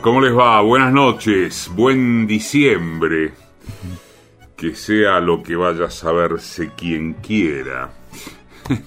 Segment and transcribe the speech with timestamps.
[0.00, 0.60] ¿Cómo les va?
[0.62, 3.32] Buenas noches, buen diciembre.
[4.56, 7.90] Que sea lo que vaya a saberse quien quiera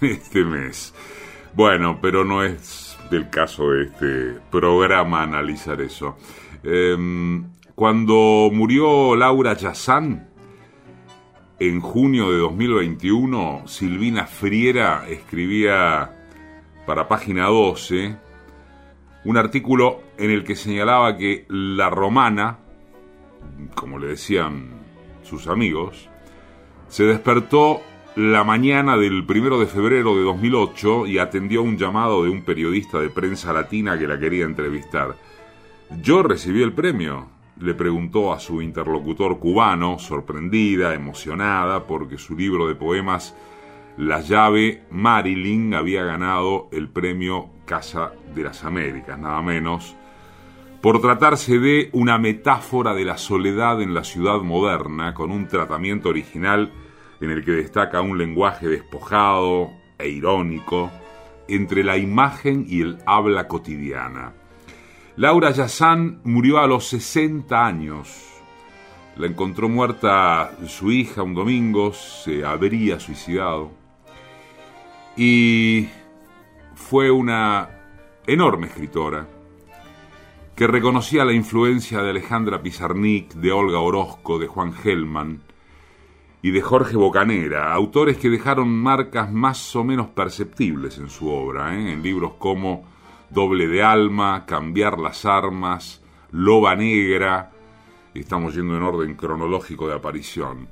[0.02, 0.94] este mes.
[1.54, 6.16] Bueno, pero no es del caso de este programa analizar eso.
[6.64, 7.44] Em,
[7.76, 10.30] cuando murió Laura Yazán,
[11.60, 16.10] en junio de 2021, Silvina Friera escribía
[16.86, 18.31] para página 12
[19.24, 22.60] un artículo en el que señalaba que la romana,
[23.76, 24.70] como le decían
[25.24, 26.10] sus amigos,
[26.88, 27.82] se despertó
[28.16, 33.00] la mañana del primero de febrero de 2008 y atendió un llamado de un periodista
[33.00, 35.16] de prensa latina que la quería entrevistar.
[36.02, 42.68] Yo recibí el premio, le preguntó a su interlocutor cubano, sorprendida, emocionada, porque su libro
[42.68, 43.36] de poemas
[43.98, 49.96] La llave Marilyn había ganado el premio Casa de las Américas, nada menos,
[50.82, 56.10] por tratarse de una metáfora de la soledad en la ciudad moderna, con un tratamiento
[56.10, 56.70] original
[57.22, 60.92] en el que destaca un lenguaje despojado e irónico
[61.48, 64.34] entre la imagen y el habla cotidiana.
[65.16, 68.28] Laura Yazán murió a los 60 años.
[69.16, 73.72] La encontró muerta su hija un domingo, se habría suicidado.
[75.16, 75.88] Y
[76.92, 77.70] fue una
[78.28, 79.26] enorme escritora
[80.58, 85.42] que reconocía la influencia de Alejandra Pizarnik, de Olga Orozco, de Juan Gelman,
[86.42, 91.74] y de Jorge Bocanera, autores que dejaron marcas más o menos perceptibles en su obra,
[91.78, 91.94] ¿eh?
[91.94, 92.84] en libros como
[93.30, 97.54] Doble de Alma, Cambiar las Armas, Loba Negra,
[98.14, 100.68] estamos yendo en orden cronológico de aparición.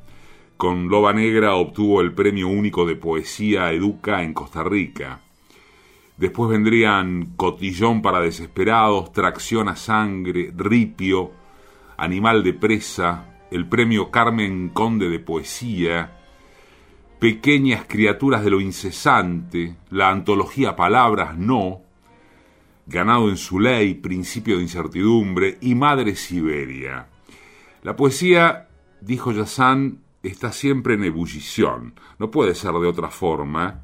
[0.57, 5.21] Con Loba Negra obtuvo el Premio Único de Poesía Educa en Costa Rica.
[6.19, 11.31] Después vendrían Cotillón para Desesperados, Tracción a Sangre, Ripio,
[11.95, 16.17] Animal de Presa, el premio Carmen Conde de Poesía,
[17.19, 21.83] Pequeñas Criaturas de lo Incesante, la antología Palabras No,
[22.85, 27.07] Ganado en su ley, Principio de Incertidumbre y Madre Siberia.
[27.81, 28.67] La poesía,
[28.99, 33.83] dijo Yazán, está siempre en ebullición, no puede ser de otra forma,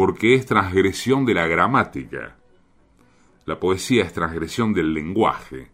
[0.00, 2.34] porque es transgresión de la gramática.
[3.44, 5.68] La poesía es transgresión del lenguaje.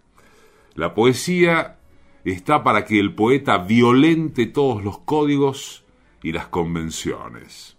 [0.75, 1.79] La poesía
[2.25, 5.85] está para que el poeta violente todos los códigos
[6.25, 7.77] y las convenciones.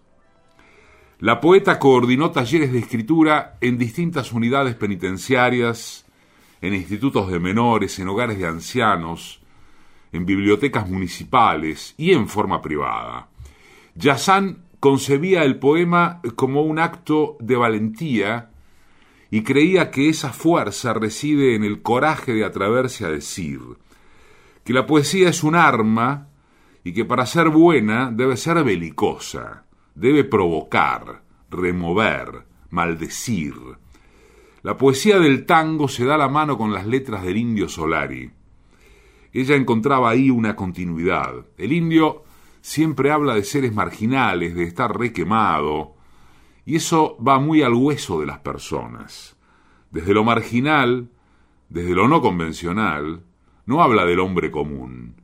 [1.18, 6.06] La poeta coordinó talleres de escritura en distintas unidades penitenciarias,
[6.62, 9.42] en institutos de menores, en hogares de ancianos,
[10.12, 13.28] en bibliotecas municipales y en forma privada.
[13.94, 18.50] Yazán concebía el poema como un acto de valentía
[19.30, 23.60] y creía que esa fuerza reside en el coraje de atreverse a decir,
[24.64, 26.28] que la poesía es un arma
[26.84, 33.54] y que para ser buena debe ser belicosa, debe provocar, remover, maldecir.
[34.62, 38.30] La poesía del tango se da la mano con las letras del indio Solari.
[39.32, 41.46] Ella encontraba ahí una continuidad.
[41.56, 42.24] El indio
[42.60, 45.94] siempre habla de seres marginales, de estar requemado,
[46.64, 49.36] y eso va muy al hueso de las personas.
[49.90, 51.08] Desde lo marginal,
[51.68, 53.22] desde lo no convencional,
[53.66, 55.14] no habla del hombre común,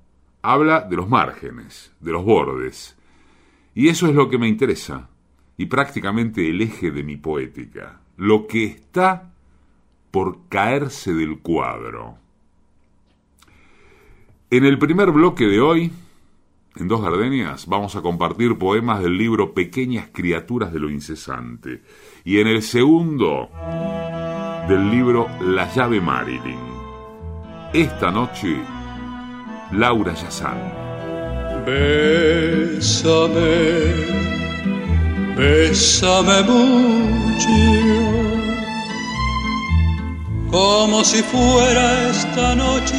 [0.42, 2.96] habla de los márgenes, de los bordes.
[3.74, 5.08] Y eso es lo que me interesa,
[5.56, 9.32] y prácticamente el eje de mi poética, lo que está
[10.10, 12.18] por caerse del cuadro.
[14.50, 15.92] En el primer bloque de hoy,
[16.76, 21.82] en Dos Gardenias, vamos a compartir poemas del libro Pequeñas Criaturas de lo Incesante,
[22.24, 23.48] y en el segundo,
[24.68, 26.58] del libro La llave Marilyn.
[27.72, 28.56] Esta noche,
[29.72, 30.58] Laura Yazán.
[31.64, 33.44] Bésame,
[35.36, 37.48] bésame mucho,
[40.50, 42.96] como si fuera esta noche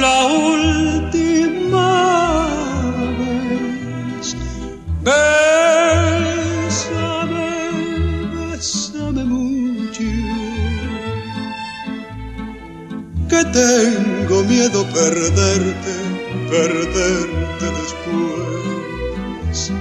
[0.00, 1.08] la última.
[13.28, 15.94] Que tengo miedo perderte,
[16.50, 19.72] perderte después.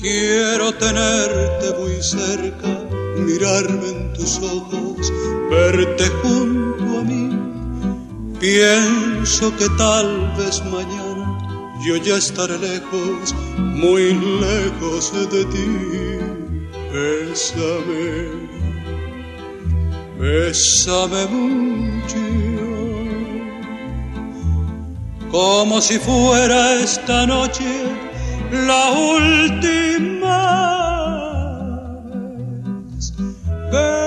[0.00, 2.68] Quiero tenerte muy cerca,
[3.16, 5.12] mirarme en tus ojos,
[5.50, 7.30] verte junto a mí.
[8.40, 11.11] Pienso que tal vez mañana
[11.84, 15.66] yo ya estaré lejos, muy lejos de ti.
[16.92, 18.42] Bésame
[20.22, 22.16] bésame mucho,
[25.30, 27.82] como si fuera esta noche
[28.52, 30.38] la última
[33.72, 34.01] vez.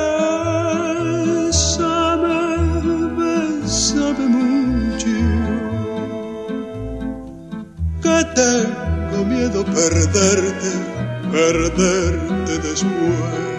[8.35, 10.71] Tengo miedo perderte,
[11.31, 13.54] perderte después.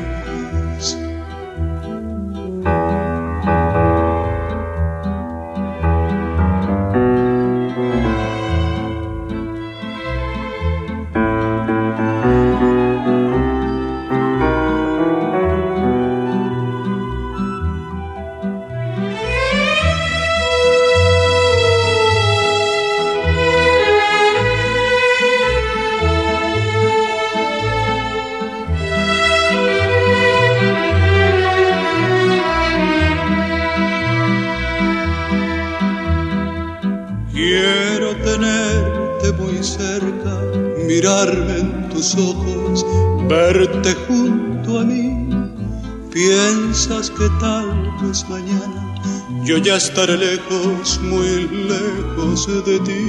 [49.67, 53.07] Ya estaré lejos, muy lejos de ti.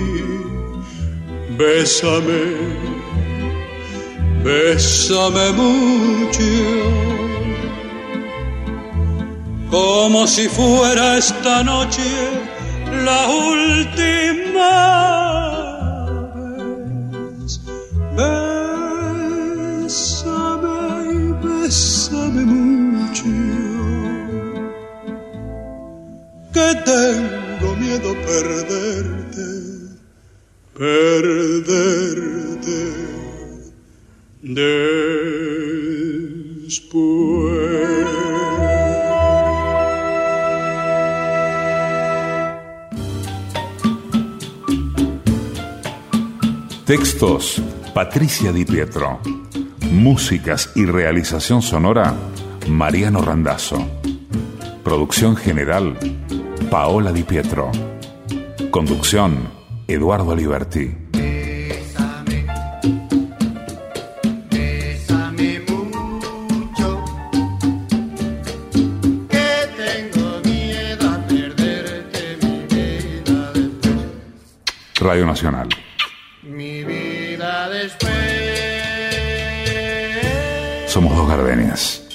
[1.55, 2.43] Bésame,
[4.43, 6.51] bésame mucho,
[9.69, 12.09] como si fuera esta noche
[13.05, 14.73] la última
[18.17, 18.46] vez.
[26.75, 29.47] Tengo miedo perderte,
[30.77, 31.67] perderte
[34.41, 34.87] después.
[46.85, 47.61] Textos
[47.93, 49.19] Patricia Di Pietro.
[49.91, 52.15] Músicas y realización sonora
[52.69, 53.85] Mariano Randazzo.
[54.83, 55.97] Producción general
[56.69, 57.71] Paola Di Pietro.
[58.71, 59.49] Conducción,
[59.87, 60.93] Eduardo Liberti.
[61.13, 62.45] Bésame,
[64.51, 67.05] bésame mucho,
[69.29, 74.99] que tengo miedo a perderte mi vida después.
[74.99, 75.69] Radio Nacional.
[76.43, 78.11] Mi vida después.
[80.87, 82.06] Somos dos gardenias.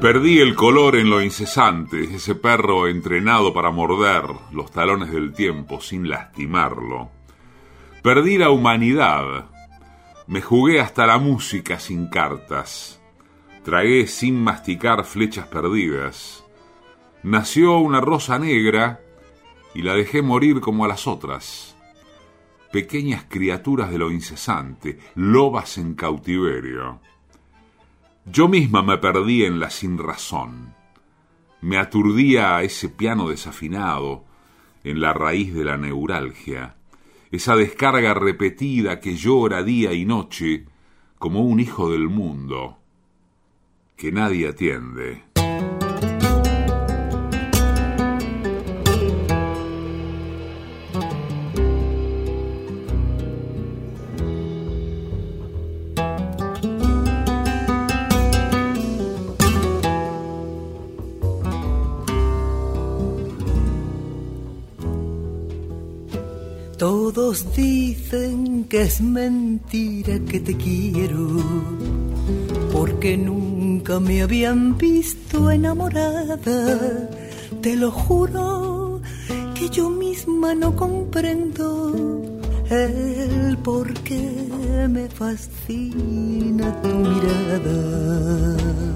[0.00, 4.22] Perdí el color en lo incesante, ese perro entrenado para morder
[4.52, 7.10] los talones del tiempo sin lastimarlo.
[8.00, 9.46] Perdí la humanidad,
[10.28, 13.02] me jugué hasta la música sin cartas,
[13.64, 16.44] tragué sin masticar flechas perdidas.
[17.24, 19.00] Nació una rosa negra
[19.74, 21.76] y la dejé morir como a las otras.
[22.70, 27.00] Pequeñas criaturas de lo incesante, lobas en cautiverio.
[28.30, 30.74] Yo misma me perdí en la sinrazón.
[31.62, 34.24] Me aturdía a ese piano desafinado,
[34.84, 36.76] en la raíz de la neuralgia,
[37.30, 40.66] esa descarga repetida que llora día y noche
[41.18, 42.78] como un hijo del mundo,
[43.96, 45.24] que nadie atiende.
[68.82, 71.42] Es mentira que te quiero,
[72.72, 76.38] porque nunca me habían visto enamorada.
[77.60, 79.00] Te lo juro
[79.56, 88.87] que yo misma no comprendo el por qué me fascina tu mirada.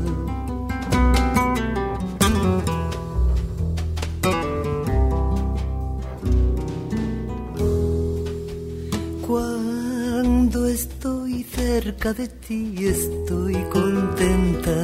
[11.93, 14.77] Cerca de ti estoy contenta.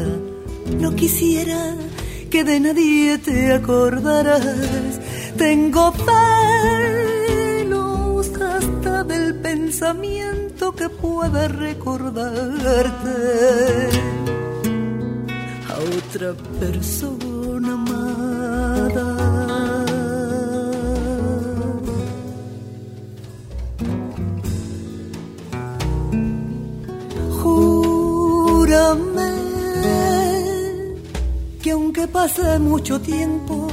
[0.78, 1.76] No quisiera
[2.30, 5.00] que de nadie te acordaras.
[5.36, 5.92] Tengo
[7.62, 13.16] celos hasta del pensamiento que pueda recordarte
[15.70, 17.37] a otra persona
[32.12, 33.68] pase mucho tiempo,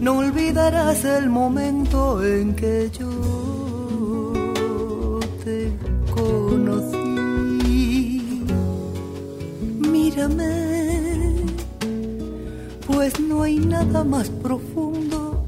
[0.00, 3.10] no olvidarás el momento en que yo
[5.44, 5.72] te
[6.14, 6.96] conocí.
[9.80, 10.54] Mírame,
[12.86, 15.44] pues no hay nada más profundo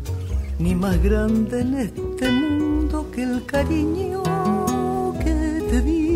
[0.59, 4.23] ni más grande en este mundo que el cariño
[5.23, 5.35] que
[5.71, 6.08] te di.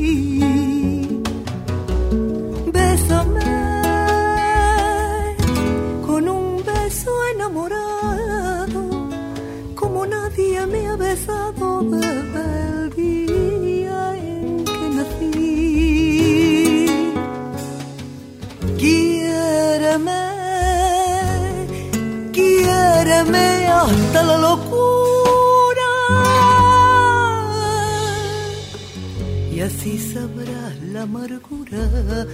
[29.82, 32.24] Así sabrás la amargura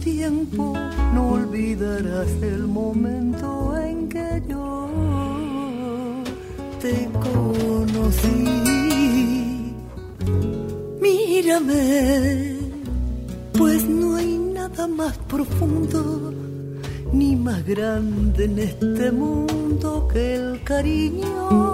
[0.00, 0.74] tiempo,
[1.14, 4.88] no olvidarás el momento en que yo
[6.80, 8.44] te conocí.
[11.00, 12.56] Mírame,
[13.56, 16.32] pues no hay nada más profundo
[17.12, 21.67] ni más grande en este mundo que el cariño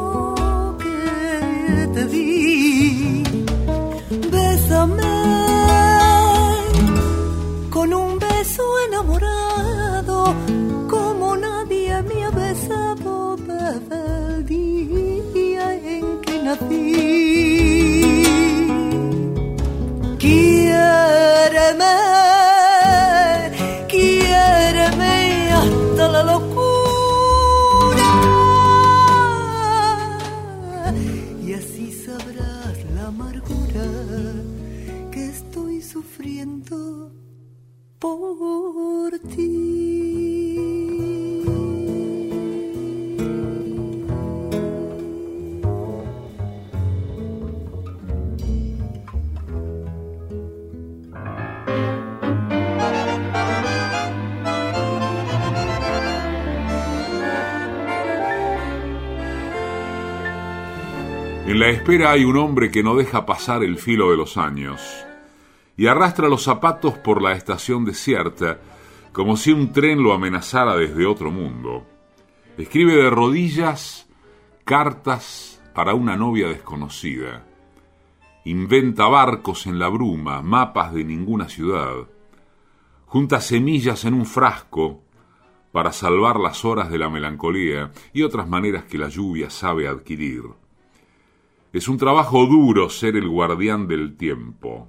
[61.46, 64.80] En la espera hay un hombre que no deja pasar el filo de los años
[65.76, 68.60] y arrastra los zapatos por la estación desierta
[69.12, 71.86] como si un tren lo amenazara desde otro mundo.
[72.56, 74.08] Escribe de rodillas
[74.64, 77.44] cartas para una novia desconocida.
[78.46, 82.08] Inventa barcos en la bruma, mapas de ninguna ciudad.
[83.04, 85.02] Junta semillas en un frasco
[85.72, 90.63] para salvar las horas de la melancolía y otras maneras que la lluvia sabe adquirir.
[91.74, 94.88] Es un trabajo duro ser el guardián del tiempo.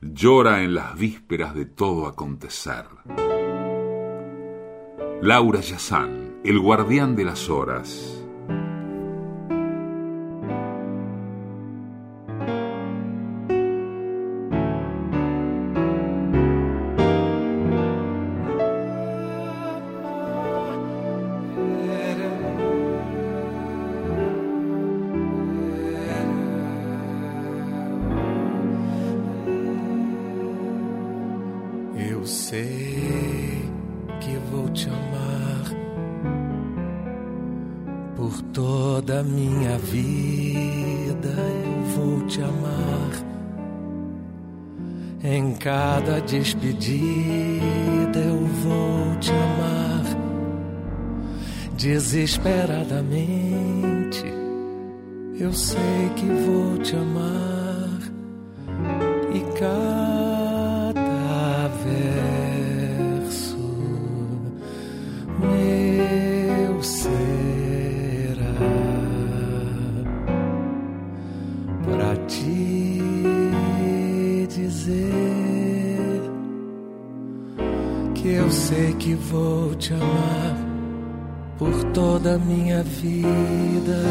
[0.00, 2.86] Llora en las vísperas de todo acontecer.
[5.20, 8.21] Laura Yazán, el guardián de las horas.
[46.82, 48.18] Despedida.
[48.18, 50.02] Eu vou te amar
[51.76, 54.24] desesperadamente.
[55.38, 58.00] Eu sei que vou te amar
[59.32, 60.01] e cada
[83.00, 84.02] vida.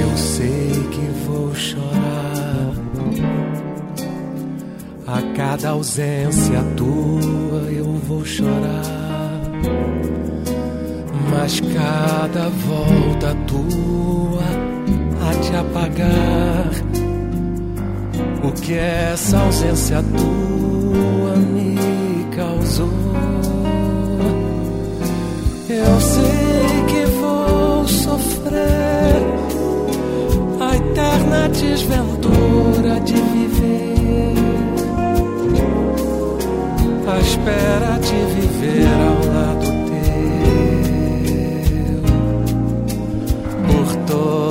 [0.00, 2.74] Eu sei que vou chorar
[5.06, 7.70] a cada ausência tua.
[7.70, 9.40] Eu vou chorar,
[11.30, 14.44] mas cada volta tua
[15.28, 16.70] a te apagar.
[18.42, 22.90] O que essa ausência tua me causou?
[25.68, 26.13] Eu sei
[31.24, 34.34] eterna desventura de viver,
[37.06, 40.04] a espera de viver ao lado teu.
[43.66, 44.43] Por toda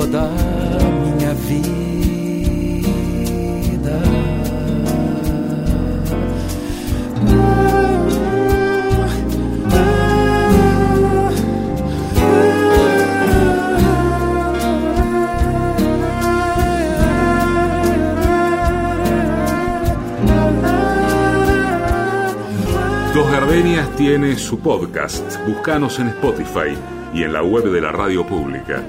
[23.44, 25.36] Gardenias tiene su podcast.
[25.46, 26.74] Búscanos en Spotify
[27.12, 28.82] y en la web de la radio pública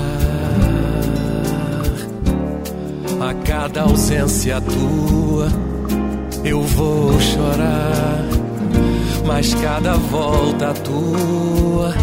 [3.20, 5.50] a cada ausência tua.
[6.46, 8.24] Eu vou chorar,
[9.26, 11.94] mas cada volta tua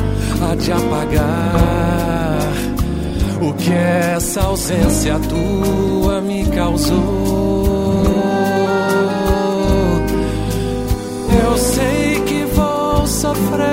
[0.43, 2.39] há de apagar.
[3.41, 6.99] O que essa ausência tua me causou.
[11.45, 13.69] Eu sei que vou sofrer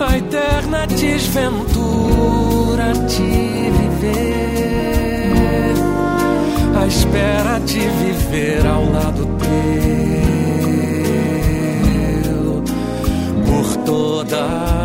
[0.00, 5.74] a eterna desventura de viver,
[6.80, 10.39] a espera de viver ao lado teu
[13.90, 14.79] toda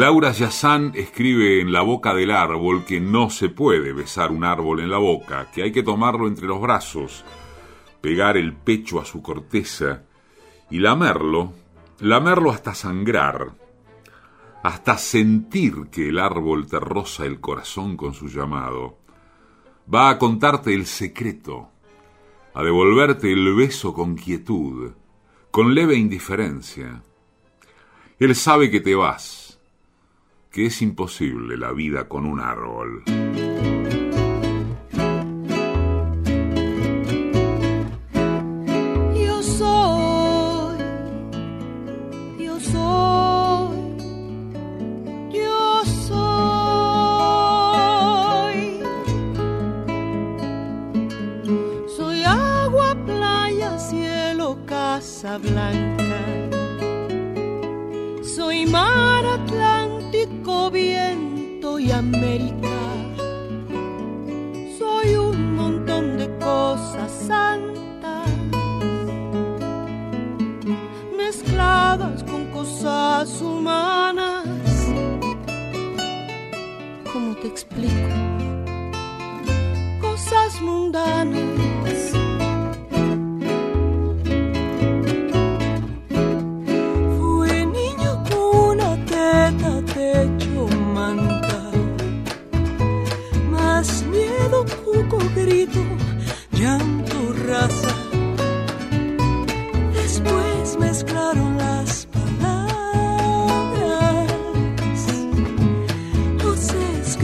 [0.00, 4.80] Laura Yazán escribe en La boca del árbol que no se puede besar un árbol
[4.80, 7.22] en la boca, que hay que tomarlo entre los brazos,
[8.00, 10.04] pegar el pecho a su corteza
[10.70, 11.52] y lamerlo,
[11.98, 13.52] lamerlo hasta sangrar,
[14.62, 18.96] hasta sentir que el árbol te roza el corazón con su llamado.
[19.94, 21.68] Va a contarte el secreto,
[22.54, 24.92] a devolverte el beso con quietud,
[25.50, 27.02] con leve indiferencia.
[28.18, 29.39] Él sabe que te vas,
[30.50, 33.04] que es imposible la vida con un árbol.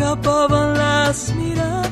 [0.06, 1.88] Escapaban las miradas.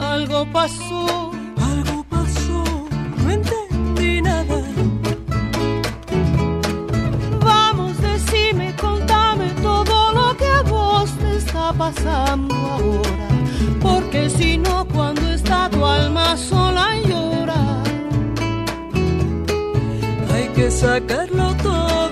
[0.00, 1.30] Algo pasó.
[1.70, 2.64] Algo pasó.
[3.22, 4.58] No entendí nada.
[7.44, 13.28] Vamos, decime, contame todo lo que a vos te está pasando ahora.
[13.80, 17.82] Porque si no, cuando está tu alma sola llora.
[20.32, 22.09] Hay que sacarlo todo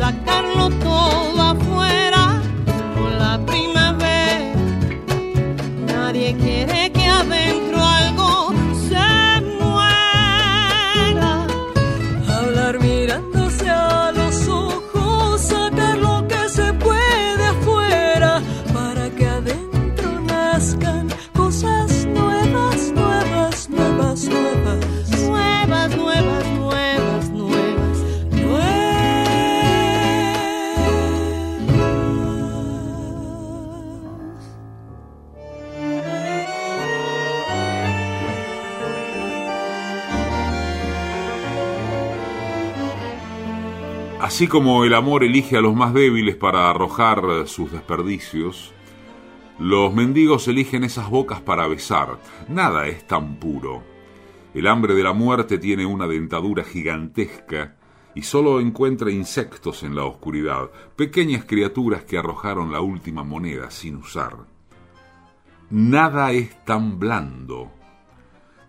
[0.00, 0.31] Hay
[44.42, 48.72] Así como el amor elige a los más débiles para arrojar sus desperdicios,
[49.60, 52.18] los mendigos eligen esas bocas para besar.
[52.48, 53.84] Nada es tan puro.
[54.52, 57.76] El hambre de la muerte tiene una dentadura gigantesca
[58.16, 63.94] y solo encuentra insectos en la oscuridad, pequeñas criaturas que arrojaron la última moneda sin
[63.94, 64.38] usar.
[65.70, 67.70] Nada es tan blando.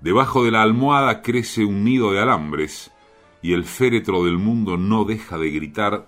[0.02, 2.92] Debajo de la almohada crece un nido de alambres
[3.44, 6.08] y el féretro del mundo no deja de gritar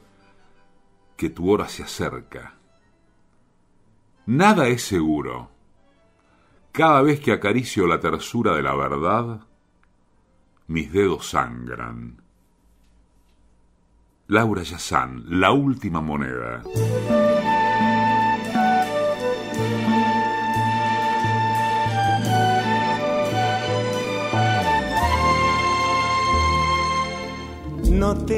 [1.17, 2.55] que tu hora se acerca.
[4.25, 5.51] Nada es seguro.
[6.71, 9.41] Cada vez que acaricio la tersura de la verdad,
[10.67, 12.21] mis dedos sangran.
[14.27, 16.63] Laura Yazán, la última moneda.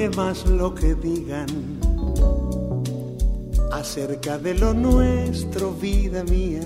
[0.10, 1.48] Temas lo que digan
[3.74, 6.62] acerca de lo nuestro, vida mía.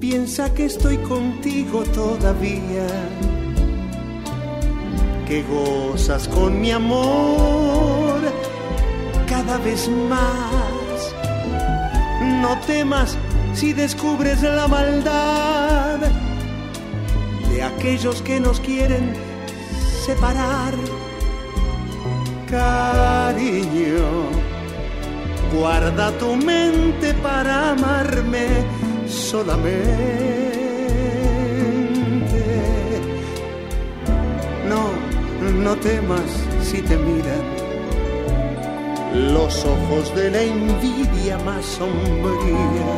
[0.00, 2.86] Piensa que estoy contigo todavía,
[5.26, 8.18] que gozas con mi amor
[9.28, 11.14] cada vez más.
[12.40, 13.18] No temas
[13.52, 15.98] si descubres la maldad
[17.50, 19.27] de aquellos que nos quieren
[20.08, 20.74] separar.
[22.50, 24.08] Cariño,
[25.54, 28.46] guarda tu mente para amarme
[29.06, 29.82] solamente.
[34.70, 34.82] No,
[35.64, 36.30] no temas
[36.62, 37.46] si te miran
[39.34, 42.92] los ojos de la envidia más sombría.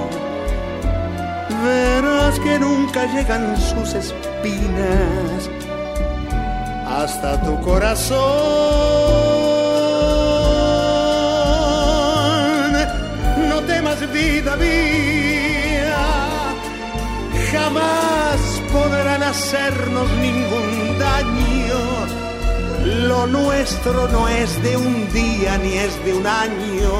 [1.65, 5.51] Verás que nunca llegan sus espinas
[7.03, 8.19] hasta tu corazón.
[13.49, 16.03] No temas vida mía,
[17.53, 18.39] jamás
[18.73, 21.81] podrán hacernos ningún daño.
[23.09, 26.95] Lo nuestro no es de un día ni es de un año,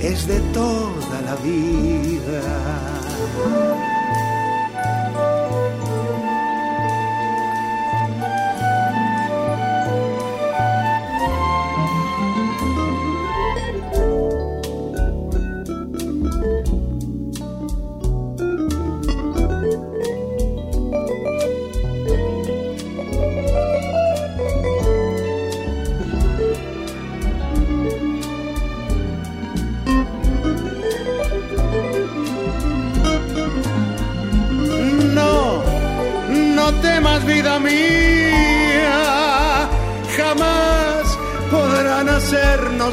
[0.00, 2.42] es de toda la vida.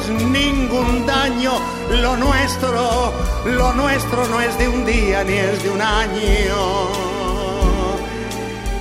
[0.09, 1.53] Ningún daño.
[1.89, 3.13] Lo nuestro,
[3.45, 6.89] lo nuestro no es de un día ni es de un año,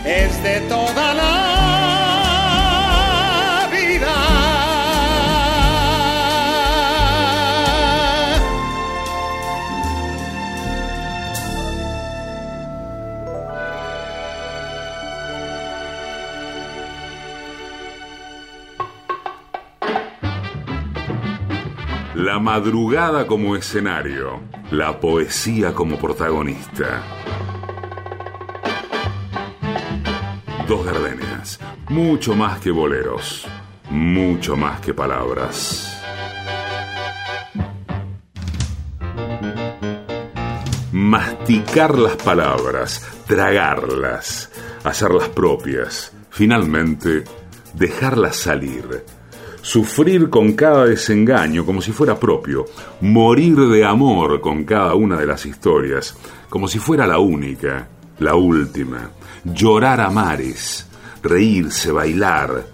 [0.05, 1.12] es de toda
[22.43, 24.41] madrugada como escenario,
[24.73, 27.01] la poesía como protagonista.
[30.67, 33.47] Dos gardenias, mucho más que boleros,
[33.91, 36.03] mucho más que palabras.
[40.91, 44.51] Masticar las palabras, tragarlas,
[44.83, 47.23] hacerlas propias, finalmente
[47.75, 49.05] dejarlas salir
[49.63, 52.67] sufrir con cada desengaño como si fuera propio,
[53.01, 56.17] morir de amor con cada una de las historias,
[56.51, 59.11] como si fuera la única, la última,
[59.45, 60.87] llorar a mares,
[61.23, 62.67] reírse, bailar.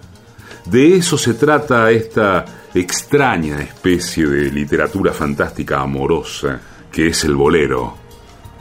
[0.65, 6.59] De eso se trata esta extraña especie de literatura fantástica amorosa
[6.91, 7.95] que es el bolero,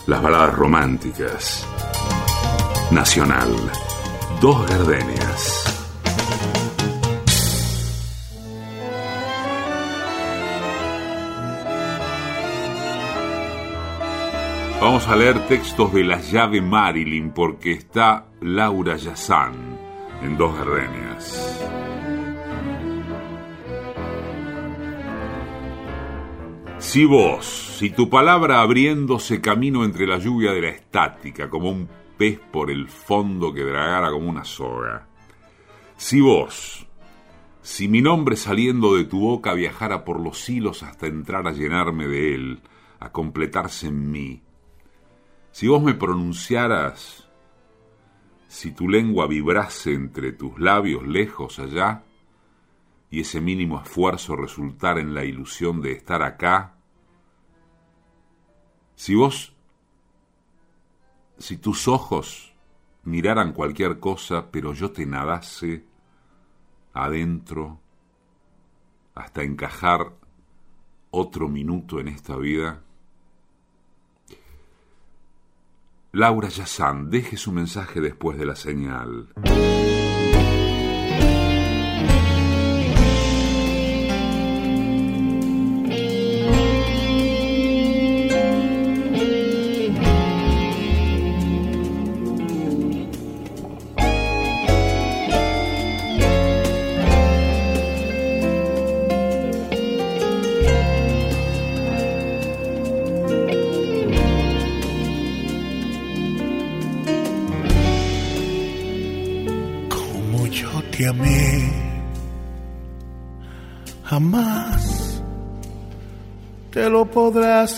[0.07, 1.67] las baladas románticas.
[2.91, 3.55] Nacional,
[4.41, 5.68] dos gardenias.
[14.89, 19.79] Vamos a leer textos de la llave Marilyn porque está Laura Yazán
[20.23, 21.63] en Dos Gardenias.
[26.79, 31.87] Si vos, si tu palabra abriéndose camino entre la lluvia de la estática, como un
[32.17, 35.07] pez por el fondo que dragara como una soga.
[35.99, 36.87] Si vos,
[37.61, 42.09] si mi nombre saliendo de tu boca viajara por los hilos hasta entrar a llenarme
[42.09, 42.61] de él,
[43.01, 44.43] a completarse en mí,
[45.51, 47.29] si vos me pronunciaras,
[48.47, 52.05] si tu lengua vibrase entre tus labios lejos allá,
[53.11, 56.75] y ese mínimo esfuerzo resultara en la ilusión de estar acá,
[58.95, 59.55] si vos,
[61.39, 62.55] si tus ojos
[63.05, 65.85] miraran cualquier cosa, pero yo te nadase
[66.93, 67.81] adentro
[69.15, 70.13] hasta encajar
[71.11, 72.83] otro minuto en esta vida,
[76.13, 79.29] Laura Yazán, deje su mensaje después de la señal.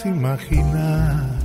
[0.04, 1.38] Imaginar.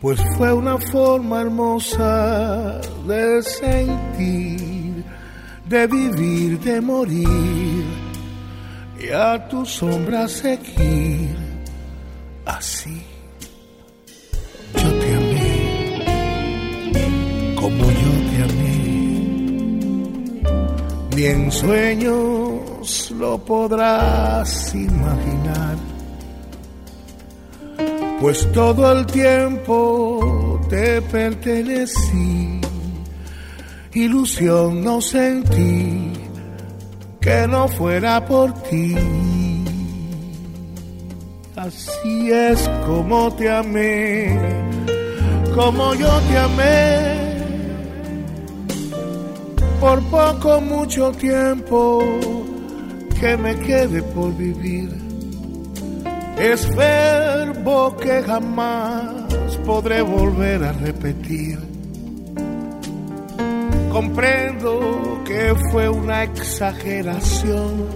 [0.00, 5.04] Pues fue una forma hermosa de sentir,
[5.68, 7.84] de vivir, de morir
[9.00, 11.36] y a tu sombra seguir.
[12.44, 13.02] Así
[14.74, 15.54] yo te amé
[17.56, 18.78] como yo te amé.
[21.16, 25.76] Ni en sueños lo podrás imaginar,
[28.24, 32.58] pues todo el tiempo te pertenecí.
[33.92, 36.10] Ilusión no sentí
[37.20, 38.96] que no fuera por ti.
[41.54, 44.40] Así es como te amé,
[45.54, 47.36] como yo te amé
[49.80, 52.02] por poco mucho tiempo
[53.20, 54.88] que me quede por vivir.
[56.38, 56.66] Es
[57.64, 61.58] verbo que jamás podré volver a repetir.
[63.90, 67.86] Comprendo que fue una exageración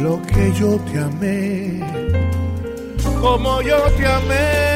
[0.00, 1.80] lo que yo te amé,
[3.20, 4.72] como yo te amé.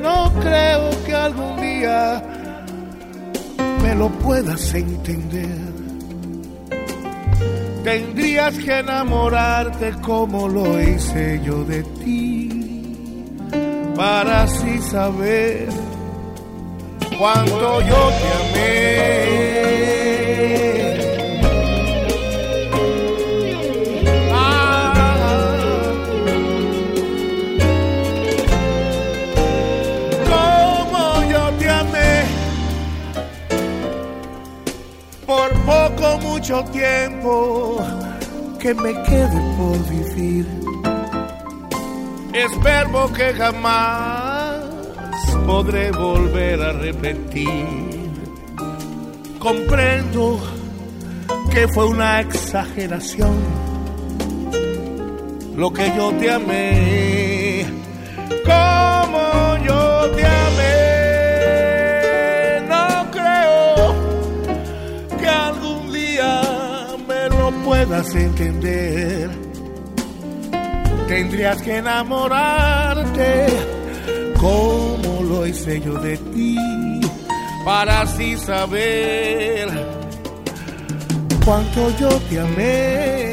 [0.00, 2.22] No creo que algún día
[3.82, 5.67] me lo puedas entender.
[7.88, 13.24] Tendrías que enamorarte como lo hice yo de ti,
[13.96, 15.70] para así saber
[17.18, 20.07] cuánto yo te amé.
[36.48, 37.78] Mucho tiempo
[38.58, 40.46] que me quede por vivir.
[42.32, 44.62] Es verbo que jamás
[45.44, 47.66] podré volver a repetir.
[49.38, 50.40] Comprendo
[51.52, 53.36] que fue una exageración.
[55.54, 57.66] Lo que yo te amé
[58.46, 60.10] como yo
[67.98, 69.28] entender.
[71.08, 73.46] Tendrías que enamorarte
[74.38, 76.56] como lo hice yo de ti,
[77.64, 79.68] para así saber
[81.44, 83.27] cuánto yo te amé.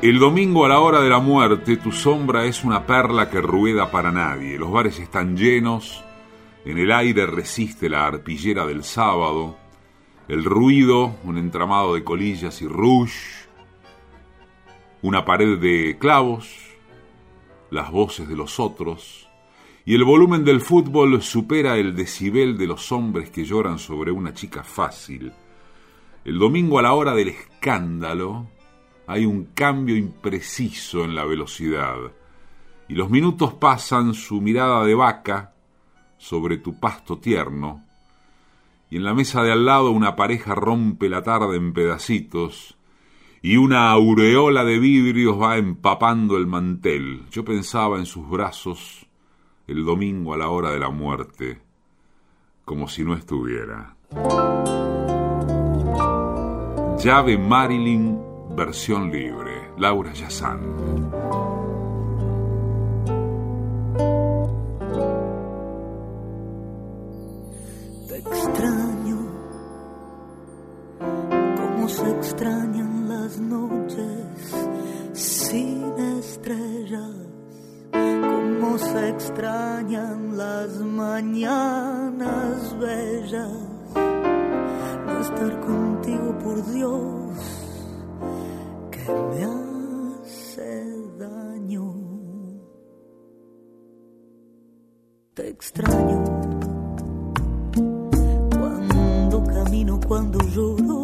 [0.00, 3.90] El domingo a la hora de la muerte, tu sombra es una perla que rueda
[3.90, 4.56] para nadie.
[4.56, 6.04] Los bares están llenos,
[6.64, 9.56] en el aire resiste la arpillera del sábado,
[10.28, 13.48] el ruido, un entramado de colillas y rouge,
[15.02, 16.48] una pared de clavos,
[17.72, 19.28] las voces de los otros,
[19.84, 24.32] y el volumen del fútbol supera el decibel de los hombres que lloran sobre una
[24.32, 25.32] chica fácil.
[26.24, 28.46] El domingo a la hora del escándalo,
[29.08, 31.96] hay un cambio impreciso en la velocidad
[32.88, 35.54] y los minutos pasan su mirada de vaca
[36.18, 37.82] sobre tu pasto tierno
[38.90, 42.76] y en la mesa de al lado una pareja rompe la tarde en pedacitos
[43.40, 47.22] y una aureola de vidrios va empapando el mantel.
[47.30, 49.06] Yo pensaba en sus brazos
[49.66, 51.60] el domingo a la hora de la muerte,
[52.64, 53.94] como si no estuviera.
[56.98, 58.27] Llave Marilyn
[58.58, 60.58] versión libre, Laura Yazán.
[68.08, 69.18] Te extraño,
[71.56, 74.66] como se extrañan las noches
[75.12, 75.84] sin
[76.18, 77.14] estrellas,
[77.92, 83.52] como se extrañan las mañanas bellas.
[85.06, 87.57] No estar contigo, por Dios
[95.58, 96.24] extraño.
[98.56, 100.97] Cuando camino, cuando lloro,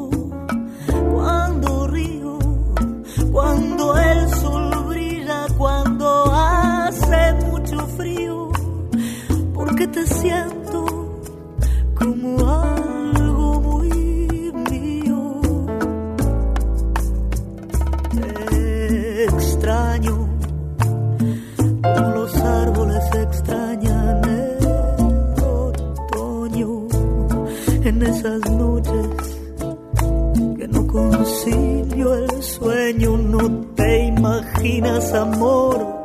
[35.15, 36.05] imaginas, amor,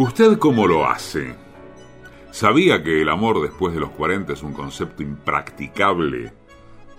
[0.00, 1.34] ¿Usted cómo lo hace?
[2.30, 6.32] ¿Sabía que el amor después de los 40 es un concepto impracticable?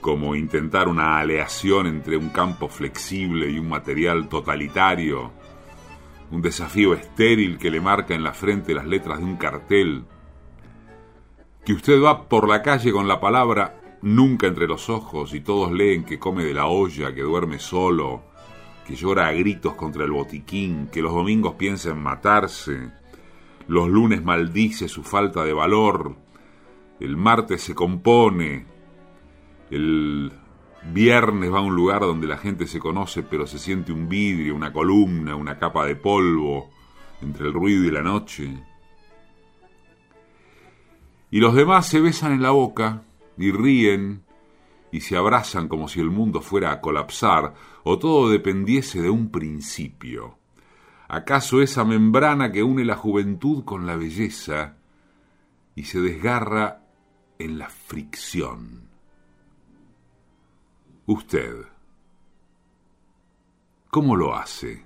[0.02, 5.32] Como intentar una aleación entre un campo flexible y un material totalitario.
[6.30, 10.04] Un desafío estéril que le marca en la frente las letras de un cartel.
[11.66, 15.72] Que usted va por la calle con la palabra nunca entre los ojos y todos
[15.72, 18.26] leen que come de la olla, que duerme solo,
[18.92, 22.92] que llora a gritos contra el botiquín, que los domingos piensa en matarse,
[23.70, 26.18] los lunes maldice su falta de valor,
[27.00, 28.66] el martes se compone,
[29.70, 30.34] el
[30.92, 34.56] viernes va a un lugar donde la gente se conoce pero se siente un vidrio,
[34.56, 36.70] una columna, una capa de polvo
[37.22, 38.62] entre el ruido y la noche.
[41.30, 43.04] Y los demás se besan en la boca
[43.38, 44.26] y ríen
[44.92, 47.54] y se abrazan como si el mundo fuera a colapsar
[47.84, 50.38] o todo dependiese de un principio.
[51.08, 54.78] ¿Acaso esa membrana que une la juventud con la belleza
[55.76, 56.84] y se desgarra
[57.38, 58.90] en la fricción?
[61.06, 61.66] Usted,
[63.90, 64.86] ¿cómo lo hace?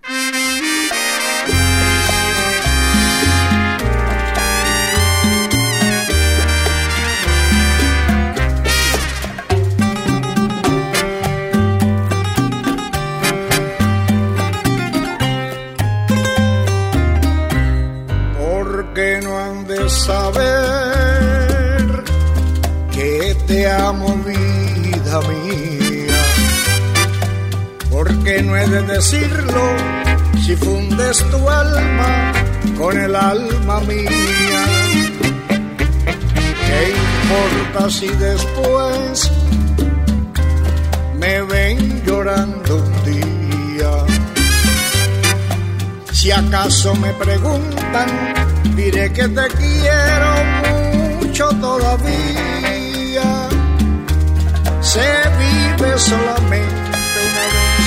[23.48, 26.22] Te amo vida mía,
[27.90, 29.64] porque no he de decirlo
[30.46, 32.34] si fundes tu alma
[32.78, 34.64] con el alma mía.
[36.68, 39.32] ¿Qué importa si después
[41.20, 43.92] me ven llorando un día?
[46.12, 48.08] Si acaso me preguntan,
[48.76, 50.32] diré que te quiero
[51.22, 52.65] mucho todavía.
[54.96, 57.86] Se vive solamente una vez.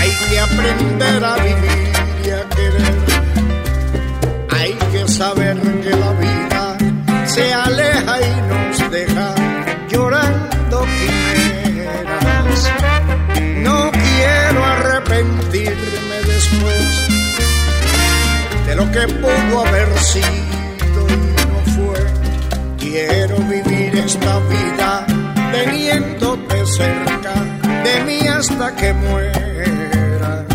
[0.00, 1.92] Hay que aprender a vivir
[2.24, 2.96] y a querer.
[4.50, 6.76] Hay que saber que la vida
[7.26, 9.34] se aleja y nos deja
[9.88, 12.60] llorando quimeras.
[13.62, 16.86] No quiero arrepentirme después
[18.66, 22.00] de lo que pudo haber sido y no fue.
[22.76, 24.97] Quiero vivir esta vida
[25.58, 27.34] teniéndote cerca
[27.84, 30.46] de mí hasta que muera.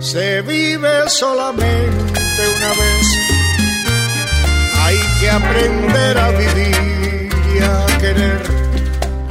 [0.00, 1.61] Se vive solamente
[5.52, 8.42] aprender a vivir y a querer.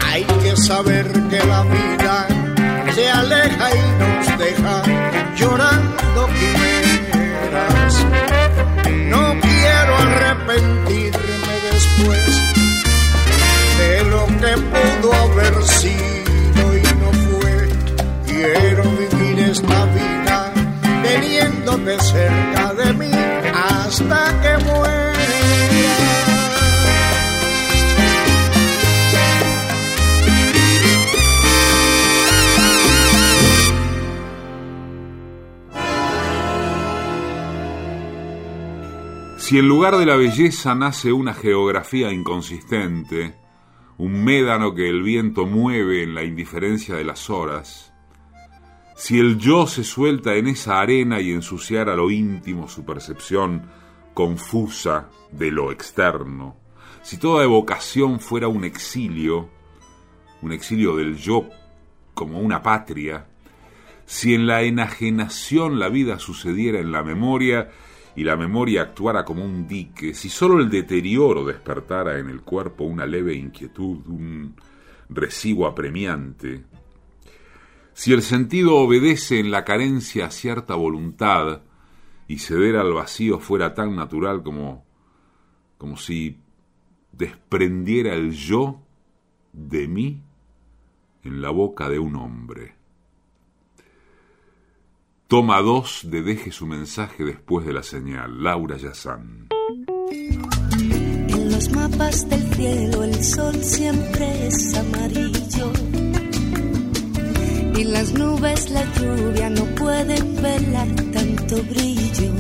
[0.06, 2.28] Hay que saber que la vida
[2.94, 4.84] se aleja y nos deja
[5.36, 8.06] llorando quimeras.
[9.10, 12.42] No quiero arrepentirme después
[13.80, 17.70] de lo que pudo haber sido y no fue.
[18.28, 20.54] Quiero vivir esta vida
[21.04, 23.12] teniéndote cerca de mí
[23.54, 25.01] hasta que muera.
[39.52, 43.36] Si en lugar de la belleza nace una geografía inconsistente,
[43.98, 47.94] un médano que el viento mueve en la indiferencia de las horas,
[48.96, 53.70] si el yo se suelta en esa arena y ensuciara lo íntimo su percepción
[54.14, 56.56] confusa de lo externo,
[57.02, 59.50] si toda evocación fuera un exilio,
[60.42, 61.50] un exilio del yo
[62.14, 63.28] como una patria,
[64.06, 67.70] si en la enajenación la vida sucediera en la memoria
[68.22, 72.84] y la memoria actuara como un dique, si sólo el deterioro despertara en el cuerpo
[72.84, 74.56] una leve inquietud, un
[75.10, 76.64] recibo apremiante,
[77.94, 81.64] si el sentido obedece en la carencia a cierta voluntad
[82.28, 84.86] y ceder al vacío fuera tan natural como
[85.80, 86.38] como si
[87.12, 88.84] desprendiera el yo
[89.52, 90.22] de mí
[91.24, 92.76] en la boca de un hombre.
[95.32, 98.44] Toma dos de Deje su mensaje después de la señal.
[98.44, 99.48] Laura Yazán.
[100.82, 105.72] En los mapas del cielo el sol siempre es amarillo.
[107.78, 112.34] Y las nubes, la lluvia no pueden velar tanto brillo.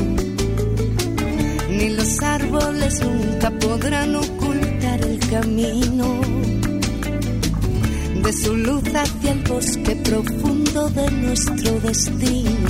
[1.69, 6.40] Ni los árboles nunca podrán ocultar el camino
[8.23, 12.69] de su luz hacia el bosque profundo de nuestro destino.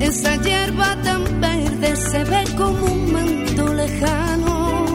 [0.00, 4.86] Esa hierba tan verde se ve como un manto lejano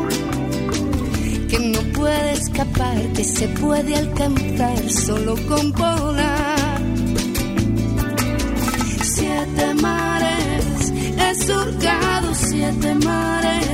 [1.49, 6.81] que no puede escapar, que se puede alcanzar solo con volar.
[9.03, 13.72] Siete mares, he surcado siete mares,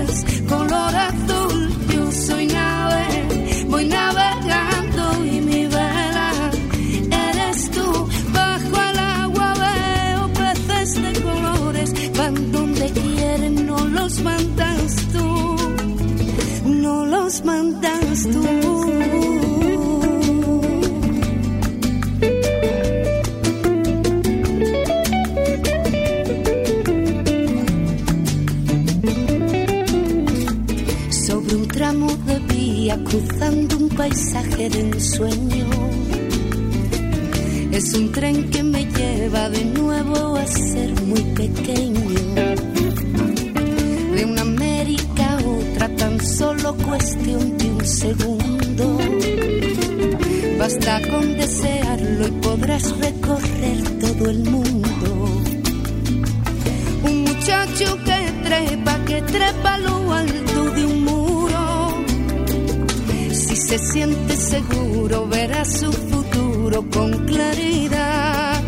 [17.43, 18.43] mandas tú.
[31.27, 35.67] sobre un tramo de vía cruzando un paisaje de ensueño.
[37.71, 38.58] Es un tren que
[50.69, 55.41] Basta con desearlo y podrás recorrer todo el mundo.
[57.01, 62.03] Un muchacho que trepa, que trepa lo alto de un muro.
[63.31, 68.61] Si se siente seguro, verá su futuro con claridad.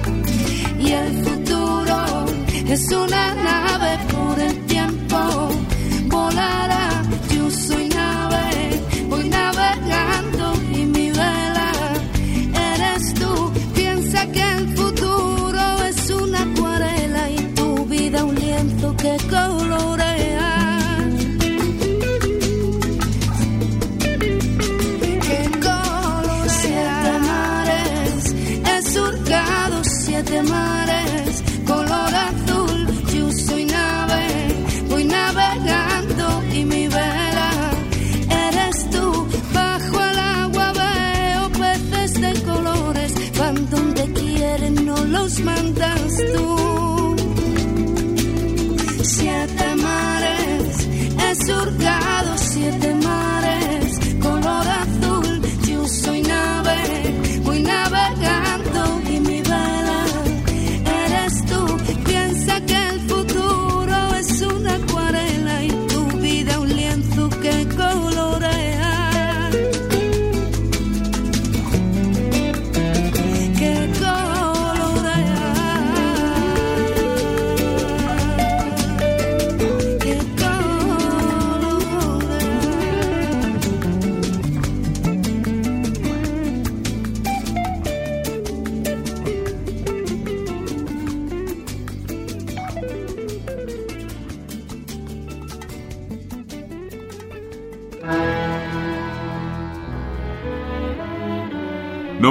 [0.80, 2.26] Y el futuro
[2.68, 3.81] es una nave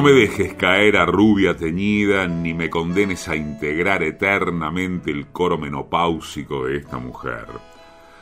[0.01, 5.59] No me dejes caer a rubia teñida, ni me condenes a integrar eternamente el coro
[5.59, 7.44] menopáusico de esta mujer.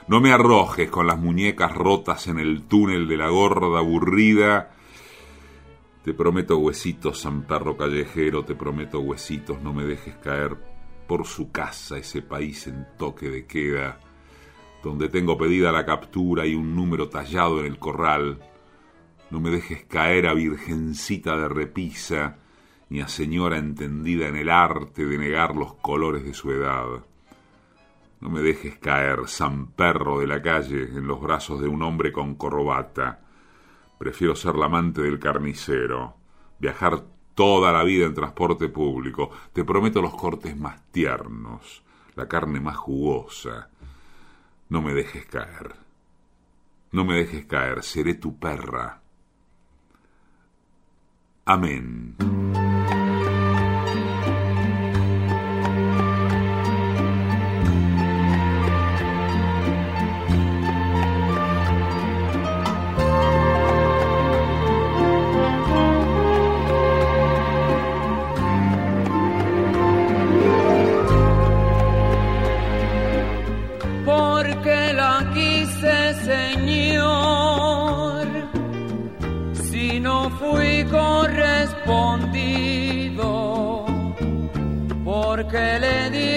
[0.08, 4.72] No me arrojes con las muñecas rotas en el túnel de la gorda aburrida.
[6.02, 10.56] Te prometo huesitos, San Perro Callejero, te prometo huesitos, no me dejes caer
[11.06, 14.00] por su casa, ese país en toque de queda.
[14.82, 18.40] donde tengo pedida la captura y un número tallado en el corral.
[19.30, 22.38] No me dejes caer a virgencita de repisa,
[22.88, 27.04] ni a señora entendida en el arte de negar los colores de su edad.
[28.20, 32.10] No me dejes caer, san perro de la calle, en los brazos de un hombre
[32.10, 33.20] con corbata.
[33.98, 36.16] Prefiero ser la amante del carnicero,
[36.58, 37.04] viajar
[37.34, 39.30] toda la vida en transporte público.
[39.52, 41.82] Te prometo los cortes más tiernos,
[42.16, 43.68] la carne más jugosa.
[44.70, 45.74] No me dejes caer.
[46.90, 49.02] No me dejes caer, seré tu perra.
[51.48, 52.12] Amén.
[85.50, 86.27] Porque le di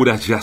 [0.00, 0.40] Laura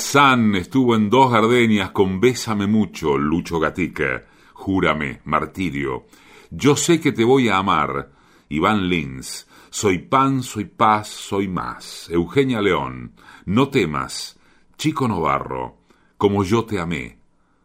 [0.54, 6.06] estuvo en dos gardenias con Bésame mucho, Lucho Gatica, Júrame, Martirio.
[6.52, 8.12] Yo sé que te voy a amar,
[8.50, 9.48] Iván Lins.
[9.72, 12.08] Soy pan, soy paz, soy más.
[12.12, 13.14] Eugenia León,
[13.46, 14.40] No temas,
[14.78, 15.80] Chico Novarro,
[16.20, 17.18] Como yo te amé.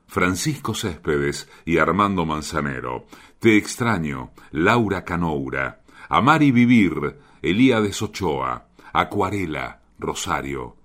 [0.06, 3.04] Francisco Céspedes y Armando Manzanero.
[3.38, 5.82] Te extraño, Laura Canoura.
[6.08, 8.68] Amar y vivir, Elíades Ochoa.
[8.94, 10.81] Acuarela, Rosario.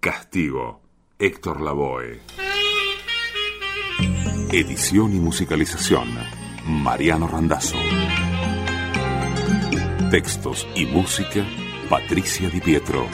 [0.00, 0.80] Castigo,
[1.18, 2.22] Héctor Lavoe.
[4.50, 6.08] Edición y musicalización,
[6.64, 7.76] Mariano Randazzo.
[10.10, 11.46] Textos y música,
[11.90, 13.06] Patricia Di Pietro.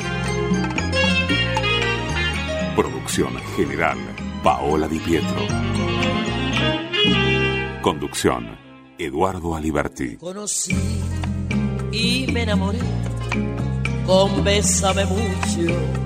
[2.77, 3.99] Producción general,
[4.45, 5.45] Paola Di Pietro.
[7.83, 8.57] Conducción,
[8.97, 10.19] Eduardo Aliberti.
[10.19, 10.77] Conocí
[11.91, 12.79] y me enamoré
[14.07, 16.06] con Bésame mucho.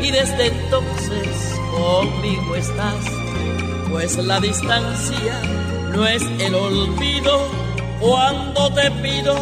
[0.00, 3.04] y desde entonces conmigo estás,
[3.90, 5.40] pues la distancia
[5.92, 7.48] no es el olvido
[8.00, 9.34] cuando te pido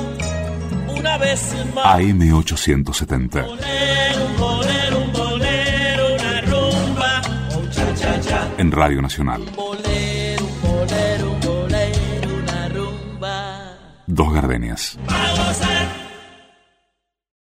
[0.96, 1.84] una vez más.
[1.84, 3.46] AM870.
[3.46, 7.22] Bolero, un bolero, un bolero, una rumba,
[7.56, 8.48] un cha cha cha.
[8.58, 9.42] En Radio Nacional.
[9.56, 13.76] Bolero, bolero, bolero, una rumba.
[14.06, 14.98] Dos gardenias.